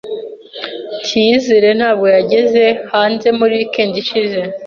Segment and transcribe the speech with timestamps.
[1.05, 4.39] Cyiyizire ntabwo yagiye hanze muri weekend ishize.